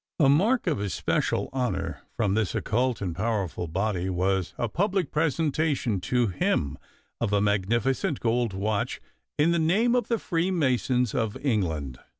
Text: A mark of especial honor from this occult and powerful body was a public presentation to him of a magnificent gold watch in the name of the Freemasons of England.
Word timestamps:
A 0.19 0.27
mark 0.29 0.65
of 0.65 0.79
especial 0.79 1.47
honor 1.53 2.01
from 2.17 2.33
this 2.33 2.55
occult 2.55 3.01
and 3.03 3.15
powerful 3.15 3.67
body 3.67 4.09
was 4.09 4.55
a 4.57 4.67
public 4.67 5.11
presentation 5.11 5.99
to 6.01 6.25
him 6.25 6.79
of 7.19 7.31
a 7.31 7.39
magnificent 7.39 8.19
gold 8.19 8.51
watch 8.51 8.99
in 9.37 9.51
the 9.51 9.59
name 9.59 9.93
of 9.93 10.07
the 10.07 10.17
Freemasons 10.17 11.13
of 11.13 11.37
England. 11.45 11.99